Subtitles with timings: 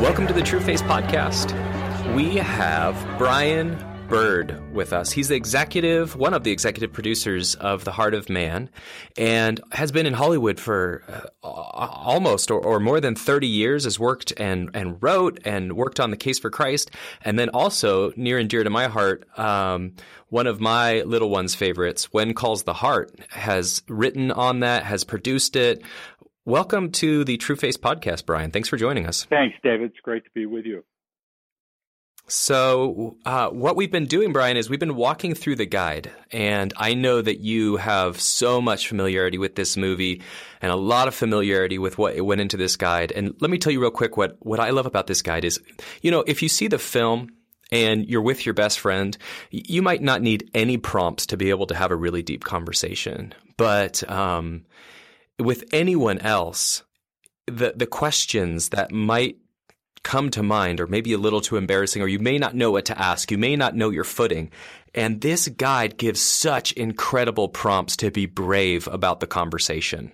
[0.00, 1.54] Welcome to the True Face Podcast.
[2.14, 5.10] We have Brian Bird with us.
[5.10, 8.68] He's the executive, one of the executive producers of The Heart of Man,
[9.16, 11.02] and has been in Hollywood for
[11.42, 15.98] uh, almost or, or, more than 30 years, has worked and, and wrote and worked
[15.98, 16.90] on The Case for Christ.
[17.22, 19.94] And then also, near and dear to my heart, um,
[20.28, 25.04] one of my little one's favorites, When Calls the Heart, has written on that, has
[25.04, 25.82] produced it.
[26.46, 28.52] Welcome to the True Face podcast, Brian.
[28.52, 29.24] Thanks for joining us.
[29.24, 29.90] Thanks, David.
[29.90, 30.84] It's great to be with you.
[32.28, 36.12] So, uh, what we've been doing, Brian, is we've been walking through the guide.
[36.30, 40.22] And I know that you have so much familiarity with this movie
[40.62, 43.10] and a lot of familiarity with what went into this guide.
[43.10, 45.60] And let me tell you real quick what, what I love about this guide is,
[46.00, 47.30] you know, if you see the film,
[47.72, 49.18] and you're with your best friend,
[49.50, 53.34] you might not need any prompts to be able to have a really deep conversation.
[53.56, 54.64] But um,
[55.38, 56.82] with anyone else,
[57.46, 59.36] the the questions that might
[60.02, 62.84] come to mind are maybe a little too embarrassing, or you may not know what
[62.86, 63.30] to ask.
[63.30, 64.50] You may not know your footing.
[64.94, 70.12] And this guide gives such incredible prompts to be brave about the conversation.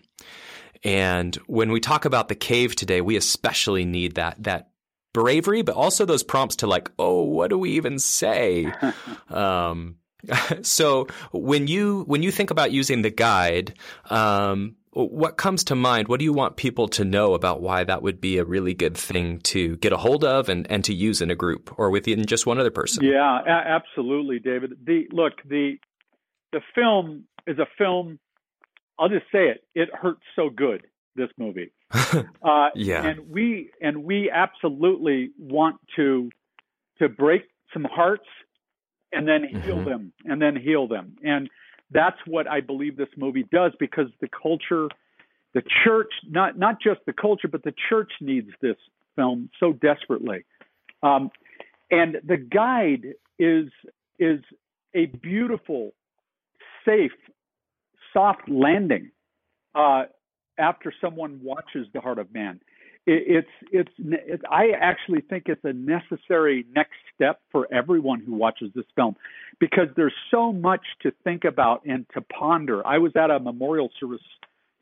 [0.82, 4.70] And when we talk about the cave today, we especially need that that
[5.12, 8.72] bravery, but also those prompts to like, oh, what do we even say?
[9.28, 9.96] um,
[10.62, 13.74] so when you when you think about using the guide,
[14.10, 16.08] um, what comes to mind?
[16.08, 18.96] What do you want people to know about why that would be a really good
[18.96, 22.26] thing to get a hold of and, and to use in a group or within
[22.26, 23.02] just one other person?
[23.02, 24.76] Yeah, a- absolutely, David.
[24.84, 25.78] The look, the
[26.52, 28.18] the film is a film.
[28.98, 29.64] I'll just say it.
[29.74, 30.86] It hurts so good.
[31.16, 31.72] This movie.
[31.92, 36.30] uh, yeah, and we and we absolutely want to
[36.98, 38.26] to break some hearts
[39.12, 39.88] and then heal mm-hmm.
[39.88, 41.48] them and then heal them and
[41.92, 44.88] that's what I believe this movie does because the culture,
[45.54, 48.76] the church, not not just the culture, but the church needs this
[49.16, 50.44] film so desperately.
[51.02, 51.30] Um,
[51.90, 53.68] and the guide is
[54.18, 54.40] is
[54.94, 55.92] a beautiful,
[56.84, 57.12] safe,
[58.12, 59.10] soft landing
[59.74, 60.04] uh,
[60.58, 62.60] after someone watches The Heart of Man
[63.06, 68.70] it's it's it, I actually think it's a necessary next step for everyone who watches
[68.74, 69.16] this film
[69.58, 72.86] because there's so much to think about and to ponder.
[72.86, 74.20] I was at a memorial service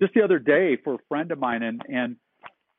[0.00, 2.16] just the other day for a friend of mine and and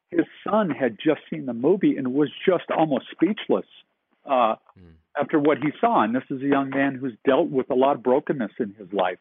[0.09, 3.66] his son had just seen the movie and was just almost speechless
[4.25, 4.94] uh mm.
[5.19, 7.96] after what he saw and this is a young man who's dealt with a lot
[7.96, 9.19] of brokenness in his life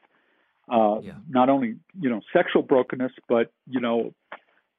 [0.73, 1.13] uh yeah.
[1.29, 4.13] not only you know sexual brokenness but you know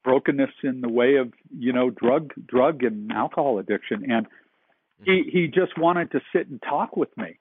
[0.04, 4.26] brokenness in the way of you know drug drug and alcohol addiction and
[5.04, 5.30] he mm-hmm.
[5.30, 7.38] he just wanted to sit and talk with me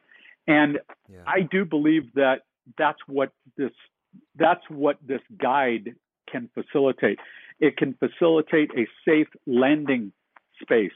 [0.48, 0.80] and
[1.10, 1.20] yeah.
[1.26, 2.42] i do believe that
[2.78, 3.72] that's what this
[4.36, 5.96] that's what this guide
[6.32, 7.20] can facilitate
[7.60, 10.12] it can facilitate a safe landing
[10.62, 10.92] space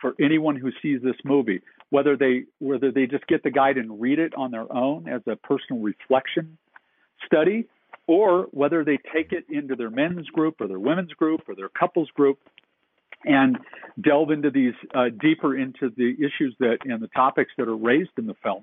[0.00, 1.60] for anyone who sees this movie
[1.90, 5.22] whether they whether they just get the guide and read it on their own as
[5.26, 6.58] a personal reflection
[7.24, 7.66] study
[8.06, 11.68] or whether they take it into their men's group or their women's group or their
[11.68, 12.38] couples group
[13.24, 13.58] and
[14.00, 18.10] delve into these uh, deeper into the issues that and the topics that are raised
[18.18, 18.62] in the film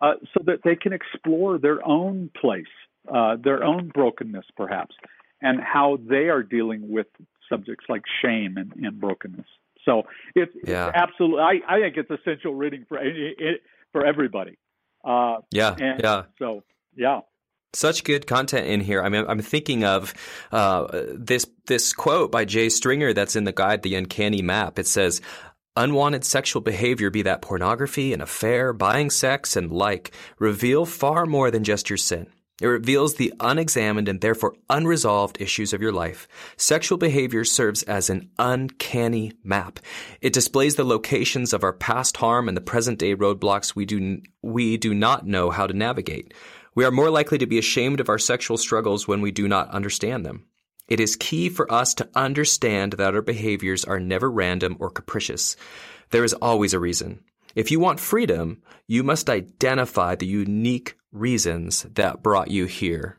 [0.00, 2.64] uh, so that they can explore their own place,
[3.12, 4.94] uh, their own brokenness perhaps,
[5.40, 7.06] and how they are dealing with
[7.48, 9.46] subjects like shame and, and brokenness.
[9.84, 10.02] So
[10.34, 10.88] it's, yeah.
[10.88, 13.34] it's absolutely, I, I think it's essential reading for any,
[13.92, 14.58] for everybody.
[15.04, 16.24] Uh, yeah, yeah.
[16.38, 16.62] So
[16.94, 17.20] yeah
[17.72, 19.02] such good content in here.
[19.02, 20.14] I mean, I'm thinking of
[20.52, 24.78] uh, this this quote by Jay Stringer that's in the guide, The Uncanny Map.
[24.78, 25.20] It says,
[25.76, 31.50] Unwanted sexual behavior, be that pornography, an affair, buying sex, and like, reveal far more
[31.50, 32.26] than just your sin.
[32.60, 36.28] It reveals the unexamined and therefore unresolved issues of your life.
[36.58, 39.80] Sexual behavior serves as an uncanny map.
[40.20, 44.20] It displays the locations of our past harm and the present day roadblocks we do,
[44.42, 46.34] we do not know how to navigate.
[46.74, 49.70] We are more likely to be ashamed of our sexual struggles when we do not
[49.70, 50.46] understand them.
[50.88, 55.56] It is key for us to understand that our behaviors are never random or capricious.
[56.10, 57.20] There is always a reason.
[57.54, 63.18] If you want freedom, you must identify the unique reasons that brought you here.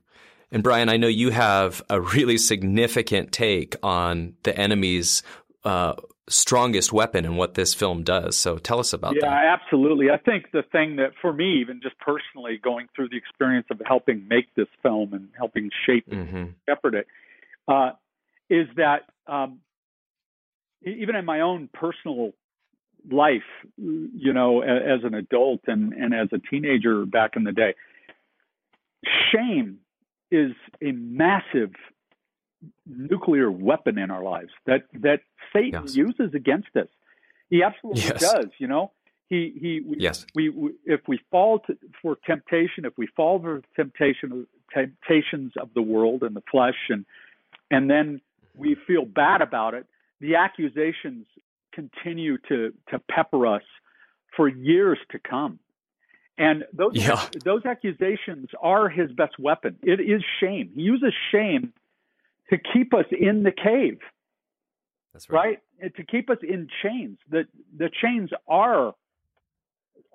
[0.52, 5.24] And Brian, I know you have a really significant take on the enemy's
[5.64, 5.94] uh,
[6.32, 8.38] strongest weapon and what this film does.
[8.38, 9.42] So tell us about yeah, that.
[9.44, 10.10] Yeah, absolutely.
[10.10, 13.82] I think the thing that for me, even just personally going through the experience of
[13.86, 16.36] helping make this film and helping shape mm-hmm.
[16.36, 17.08] and shepherd it,
[17.68, 17.92] uh,
[18.50, 19.60] is that um,
[20.84, 22.32] even in my own personal
[23.10, 23.42] life,
[23.78, 27.76] you know, as, as an adult and, and as a teenager back in the day,
[29.32, 29.80] shame
[30.32, 30.52] is
[30.82, 31.74] a massive
[32.86, 35.22] nuclear weapon in our lives that that
[35.54, 35.96] Satan Yes.
[35.96, 36.88] uses against us.
[37.50, 38.22] He absolutely Yes.
[38.22, 38.50] does.
[38.58, 38.92] You know,
[39.30, 40.26] he he we, Yes.
[40.36, 45.74] we, we if we fall to, for temptation, if we fall for temptation temptations of
[45.74, 47.06] the world and the flesh, and
[47.70, 48.22] and then
[48.56, 48.84] we mm-hmm.
[48.86, 49.86] feel bad about it,
[50.20, 51.26] the accusations
[51.74, 53.64] continue to to pepper us
[54.36, 55.60] for years to come.
[56.38, 57.28] And those Yeah.
[57.44, 59.78] those accusations are his best weapon.
[59.84, 60.72] It is shame.
[60.76, 61.74] He uses shame
[62.52, 64.00] to keep us in the cave,
[65.14, 65.60] That's right?
[65.82, 67.18] And To keep us in chains.
[67.30, 67.44] The
[67.78, 68.94] the chains are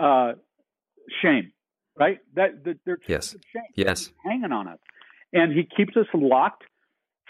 [0.01, 0.33] uh,
[1.23, 1.53] shame,
[1.99, 2.19] right?
[2.35, 3.37] That, that they're Yes.
[3.53, 4.11] shame Yes.
[4.25, 4.79] hanging on us,
[5.33, 6.65] and he keeps us locked,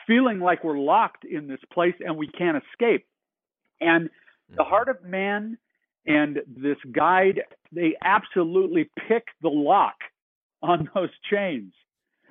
[0.07, 3.07] feeling like we're locked in this place and we can't escape.
[3.81, 4.11] And
[4.57, 4.71] the Mm-hmm.
[4.71, 5.59] heart of man
[6.07, 7.43] and this guide,
[7.73, 9.97] they absolutely pick the lock
[10.63, 11.73] on those chains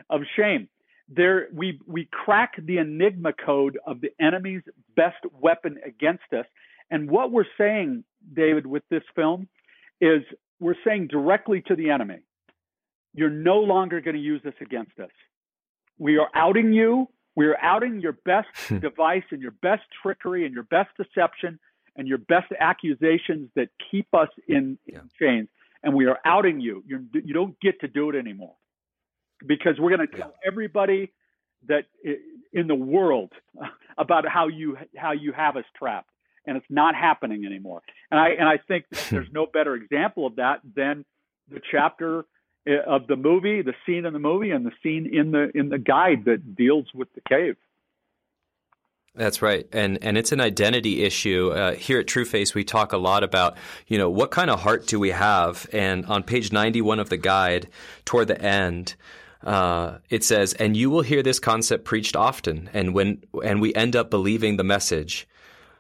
[0.10, 0.70] of shame.
[1.08, 4.64] There, we we crack the enigma code of the enemy's
[4.96, 6.46] best weapon against us.
[6.90, 8.04] And what we're saying,
[8.34, 9.48] David, with this film,
[10.02, 10.24] is
[10.60, 12.20] we're saying directly to the enemy,
[13.14, 15.12] you're no longer going to use this against us.
[15.98, 17.08] We are outing you.
[17.36, 18.80] We are outing your best hmm.
[18.80, 21.60] device and your best trickery and your best deception
[21.96, 25.48] and your best accusations that keep us in, in chains.
[25.84, 26.84] And we are outing you.
[26.88, 28.56] You're, you don't get to do it anymore
[29.46, 31.12] because we're going to tell everybody
[31.68, 31.86] that
[32.54, 33.32] in the world
[33.98, 36.10] about how you how you have us trapped,
[36.46, 37.82] and it's not happening anymore.
[38.12, 41.06] And I and I think there's no better example of that than
[41.50, 42.26] the chapter
[42.68, 45.70] uh, of the movie, the scene in the movie, and the scene in the in
[45.70, 47.58] the guide that deals with the cave.
[49.16, 51.52] That's right, and and it's an identity issue.
[51.52, 53.56] Uh, here at TrueFace, we talk a lot about
[53.88, 57.10] you know what kind of heart do we have, and on page ninety one of
[57.10, 57.70] the guide,
[58.04, 58.96] toward the end,
[59.46, 63.74] uh, it says, "And you will hear this concept preached often, and when and we
[63.74, 65.28] end up believing the message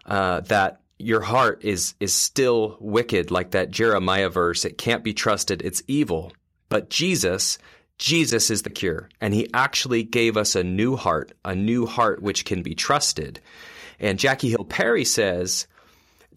[0.06, 4.64] uh, that." Your heart is is still wicked, like that Jeremiah verse.
[4.64, 5.62] It can't be trusted.
[5.62, 6.32] It's evil.
[6.70, 7.58] But Jesus,
[7.98, 12.22] Jesus is the cure, and He actually gave us a new heart, a new heart
[12.22, 13.42] which can be trusted.
[14.00, 15.68] And Jackie Hill Perry says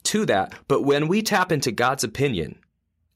[0.04, 2.58] to that, but when we tap into God's opinion,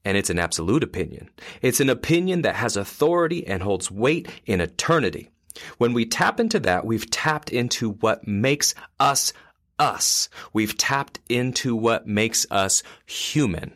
[0.04, 4.60] and it's an absolute opinion, it's an opinion that has authority and holds weight in
[4.60, 5.30] eternity.
[5.78, 9.32] When we tap into that, we've tapped into what makes us
[9.78, 10.28] us.
[10.52, 13.72] We've tapped into what makes us human.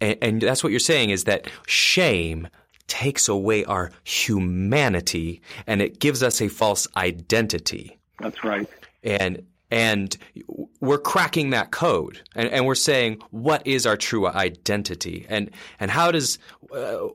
[0.00, 2.48] And, and that's what you're saying is that shame
[2.86, 7.98] takes away our humanity and it gives us a false identity.
[8.18, 8.68] That's right.
[9.02, 10.16] And and
[10.80, 12.20] we're cracking that code.
[12.34, 15.26] And, and we're saying what is our true identity?
[15.28, 16.38] And and how does
[16.74, 17.08] uh,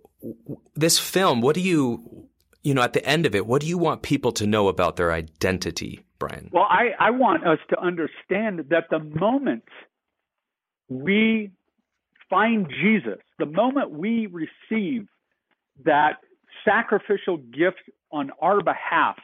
[0.75, 2.27] this film what do you
[2.63, 4.95] you know at the end of it what do you want people to know about
[4.95, 6.49] their identity brian?
[6.51, 9.63] Well, I, I want us to understand that the moment
[10.89, 11.51] we
[12.29, 15.07] find Jesus, the moment we receive
[15.83, 16.17] that
[16.63, 17.81] sacrificial gift
[18.11, 19.17] on our behalf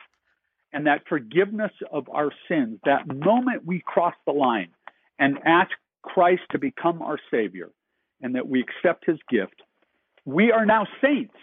[0.74, 4.70] and that forgiveness of our sins, that moment we cross the line
[5.20, 5.72] and ask
[6.04, 7.70] Christ to become our Savior
[8.22, 9.62] and that we accept his gift,
[10.26, 11.36] we are now saints.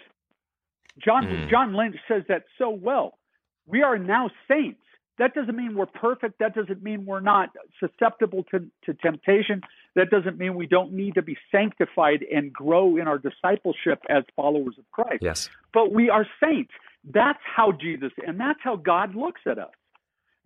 [0.99, 1.51] John Mm.
[1.51, 3.19] John Lynch says that so well.
[3.67, 4.81] We are now saints.
[5.19, 6.39] That doesn't mean we're perfect.
[6.41, 9.63] That doesn't mean we're not susceptible to, to temptation.
[9.95, 14.25] That doesn't mean we don't need to be sanctified and grow in our discipleship as
[14.35, 15.23] followers of Christ.
[15.23, 16.73] yes But we are saints.
[17.11, 19.73] That's how Jesus, and that's how God looks at us.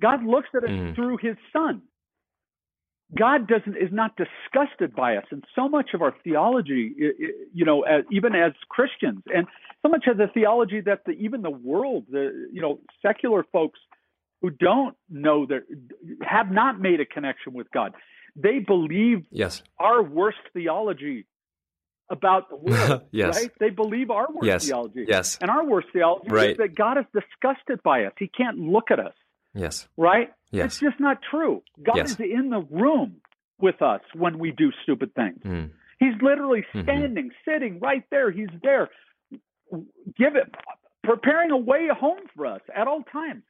[0.00, 0.94] God looks at us Mm.
[0.94, 1.82] through his son.
[3.14, 6.94] God doesn't is not disgusted by us, and so much of our theology,
[7.54, 9.46] you know, as, even as Christians, and
[9.82, 13.80] so much of the theology that the, even the world, the you know, secular folks
[14.42, 15.62] who don't know that
[16.22, 17.94] have not made a connection with God,
[18.36, 21.24] they believe yes our worst theology
[22.10, 23.02] about the world.
[23.12, 23.40] Yes.
[23.42, 23.50] right?
[23.60, 24.66] They believe our worst Yes.
[24.66, 25.04] theology.
[25.08, 26.50] yes And our worst theology Right.
[26.52, 28.12] is that God is disgusted by us.
[28.18, 29.14] He can't look at us,
[29.54, 30.32] yes right?
[30.50, 30.64] Yes.
[30.66, 31.62] It's just not true.
[31.82, 32.12] God Yes.
[32.12, 33.20] is in the room
[33.60, 35.42] with us when we do stupid things.
[35.44, 35.70] Mm.
[35.98, 36.82] He's literally Mhm.
[36.84, 38.30] standing, sitting right there.
[38.30, 38.88] He's there.
[40.16, 40.54] Give it
[41.04, 43.42] preparing a way home for us at all times.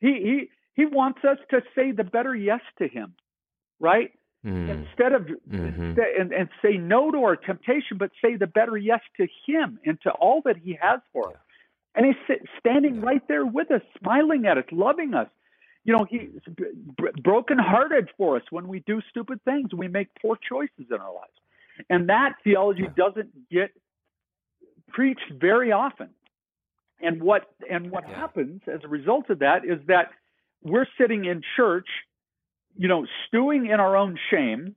[0.00, 3.14] He he he wants us to say the better yes to him,
[3.80, 4.12] right?
[4.46, 4.68] Mm.
[4.68, 5.98] Instead of Mhm.
[6.20, 10.00] and, and say no to our temptation, but say the better yes to him and
[10.02, 11.36] to all that he has for us.
[11.96, 15.28] And he's standing right there with us, smiling at us, loving us.
[15.84, 16.30] You know, he's
[17.24, 21.32] brokenhearted for us when we do stupid things, we make poor choices in our lives.
[21.90, 22.92] And that theology Yeah.
[22.96, 23.70] doesn't get
[24.88, 26.10] preached very often.
[27.00, 28.14] And what and what Yeah.
[28.20, 30.12] happens as a result of that is that
[30.62, 31.88] we're sitting in church,
[32.76, 34.74] you know, stewing in our own shame,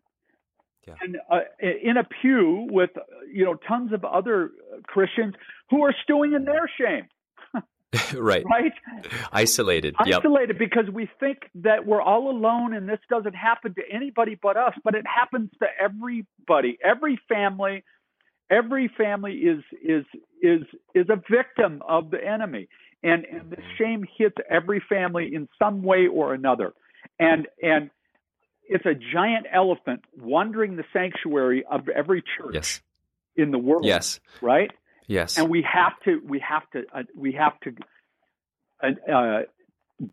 [0.88, 0.96] Yeah.
[1.01, 2.91] and uh, in a pew with
[3.32, 4.51] you know tons of other
[4.84, 5.36] Christians
[5.70, 7.08] who are stewing in their shame,
[8.15, 8.44] right.
[8.50, 8.74] right?
[9.32, 9.96] Isolated.
[10.06, 10.20] Yep.
[10.20, 14.58] Isolated because we think that we're all alone and this doesn't happen to anybody but
[14.58, 17.84] us, but it happens to everybody, every family.
[18.51, 20.06] Every family is is
[20.41, 20.62] is
[20.96, 22.68] is a victim of the enemy,
[23.03, 26.74] and and the shame hits every family in some way or another,
[27.20, 27.89] and and
[28.68, 32.82] it's a giant elephant wandering the sanctuary of every church Yes.
[33.36, 33.86] in the world.
[33.86, 34.20] Yes.
[34.41, 34.72] right
[35.08, 35.38] Yes.
[35.38, 37.75] and we have to we have to uh, we have to
[38.84, 39.39] uh, uh,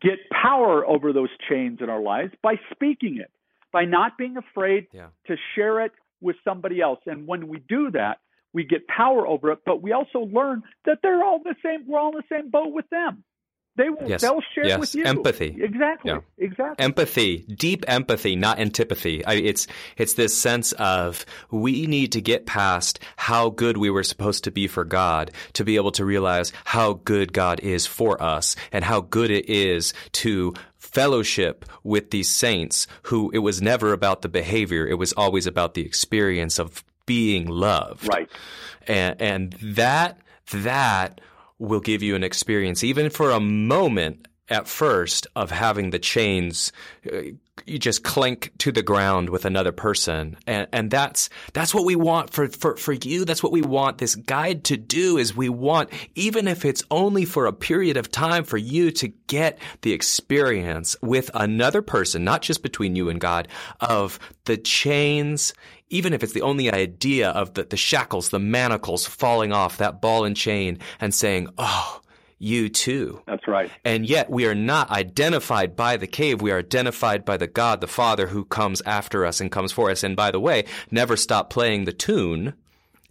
[0.01, 3.31] get power over those chains in our lives by speaking it
[3.73, 5.09] by not being afraid Yeah.
[5.27, 8.19] to share it with somebody else and when we do that
[8.53, 11.99] we get power over it but we also learn that they're all the same we're
[11.99, 13.23] all in the same boat with them
[13.77, 14.23] they will Yes.
[14.23, 14.79] they'll share Yes.
[14.81, 15.57] with you Empathy.
[15.61, 16.19] exactly Yeah.
[16.39, 19.25] exactly empathy, deep empathy, not antipathy.
[19.25, 19.67] I, it's
[19.97, 24.51] it's this sense of we need to get past how good we were supposed to
[24.51, 28.85] be for God to be able to realize how good God is for us and
[28.85, 34.29] how good it is to fellowship with these saints who it was never about the
[34.29, 38.31] behavior it was always about the experience of being loved right
[38.87, 40.19] and and that
[40.53, 41.21] that
[41.59, 46.73] will give you an experience even for a moment at first of having the chains
[47.13, 47.23] uh,
[47.67, 50.37] you just clink to the ground with another person.
[50.47, 53.25] And and that's that's what we want for for for you.
[53.25, 57.25] That's what we want this guide to do is we want even if it's only
[57.25, 62.43] for a period of time for you to get the experience with another person not
[62.43, 63.49] just between you and God
[63.81, 65.53] of the chains
[65.89, 70.01] even if it's the only idea of the, the shackles, the manacles falling off that
[70.01, 72.01] ball and chain and saying, Oh,
[72.39, 73.23] you too.
[73.27, 76.43] that's right And yet we are not identified by the cave.
[76.43, 79.91] We are identified by the God, the Father who comes after us and comes for
[79.91, 80.03] us.
[80.03, 82.53] And by the way, never stop playing the tune,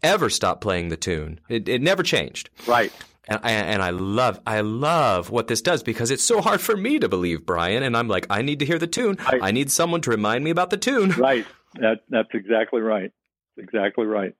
[0.03, 1.39] ever stop playing the tune.
[1.49, 2.49] It, it never changed.
[2.67, 2.93] right
[3.27, 6.77] And I, and I love, I love what this does because it's so hard for
[6.77, 7.81] me to believe, Brian.
[7.81, 9.17] And I'm like, I need to hear the tune.
[9.19, 11.09] I- I need someone to remind me about the tune.
[11.17, 11.45] right
[11.79, 13.11] that that's exactly right
[13.57, 14.35] exactly right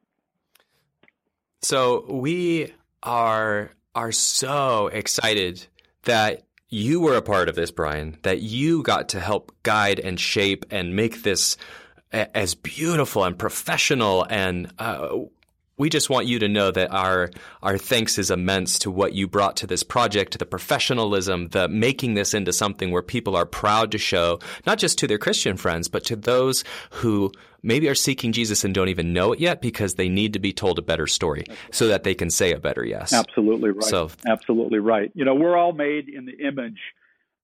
[1.64, 5.66] So we are are so excited
[6.04, 8.18] that you were a part of this, Brian.
[8.24, 11.58] That you got to help guide and shape and make this
[12.12, 14.26] a- as beautiful and professional.
[14.30, 15.16] And uh,
[15.78, 17.30] we just want you to know that our
[17.62, 21.68] our thanks is immense to what you brought to this project, to the professionalism, the
[21.68, 25.58] making this into something where people are proud to show, not just to their Christian
[25.58, 29.60] friends, but to those who maybe are seeking Jesus and don't even know it yet
[29.62, 32.60] because they need to be told a better story so that they can say a
[32.60, 33.12] better yes.
[33.12, 33.84] Absolutely right.
[33.84, 35.12] So- Absolutely right.
[35.16, 36.80] You know, we're all made in the image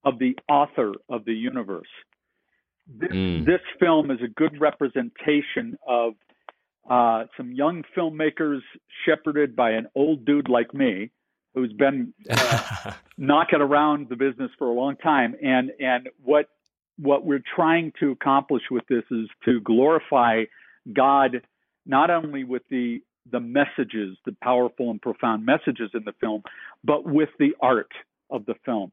[0.05, 1.87] of the author of the universe.
[2.87, 3.45] This, Mm.
[3.45, 6.13] this film is a good representation of
[6.91, 8.59] uh, some young filmmakers
[9.05, 11.09] shepherded by an old dude like me
[11.53, 15.33] who's been uh, knocking around the business for a long time.
[15.41, 16.47] And and what
[16.97, 20.43] what we're trying to accomplish with this is to glorify
[20.91, 21.41] God
[21.85, 22.99] not only with the
[23.31, 26.43] the messages, the powerful and profound messages in the film,
[26.83, 27.91] but with the art
[28.29, 28.91] of the film.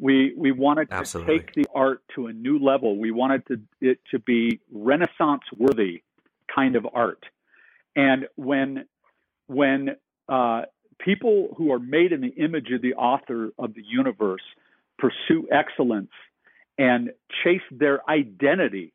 [0.00, 1.38] We we wanted to Absolutely.
[1.38, 2.98] take the art to a new level.
[2.98, 6.02] We wanted to, it to be Renaissance worthy
[6.52, 7.22] kind of art.
[7.96, 8.84] And when
[9.48, 9.96] when
[10.28, 10.62] uh,
[11.00, 14.42] people who are made in the image of the author of the universe
[14.98, 16.10] pursue excellence
[16.78, 17.10] and
[17.42, 18.92] chase their identity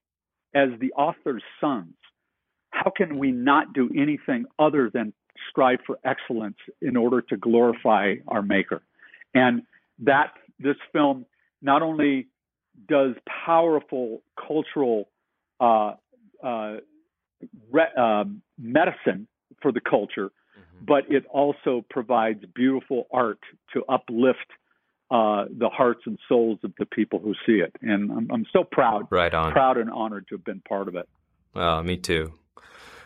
[0.53, 1.95] as the author's sons,
[2.69, 5.13] how can we not do anything other than
[5.49, 8.81] strive for excellence in order to glorify our Maker?
[9.33, 9.63] And
[9.99, 11.25] that this film
[11.61, 12.27] not only
[12.87, 13.15] does
[13.45, 15.09] powerful cultural
[15.59, 15.93] uh,
[16.43, 16.77] uh,
[17.71, 19.27] re- um, medicine
[19.61, 20.85] for the culture, Mm-hmm.
[20.85, 23.39] but it also provides beautiful art
[23.73, 24.39] to uplift
[25.09, 27.73] uh, the hearts and souls of the people who see it.
[27.81, 29.53] And I'm, I'm so proud, right on.
[29.53, 31.07] proud and honored to have been part of it.
[31.85, 32.33] Me too.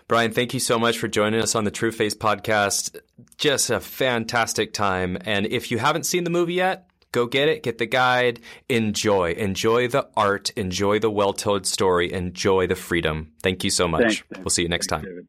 [0.07, 2.95] Brian, thank you so much for joining us on the True Face podcast.
[3.37, 5.17] Just a fantastic time.
[5.23, 9.31] And if you haven't seen the movie yet, go get it, get the guide, enjoy.
[9.31, 13.31] Enjoy the art, enjoy the well told story, enjoy the freedom.
[13.41, 14.25] Thank you so much.
[14.29, 15.11] Thanks, we'll see you next Thanks, time.
[15.11, 15.27] David.